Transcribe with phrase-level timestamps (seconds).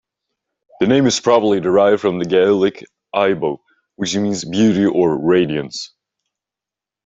[0.79, 3.59] The name is probably derived from the Gaelic "aoibh",
[3.97, 5.93] which means "beauty" or "radiance".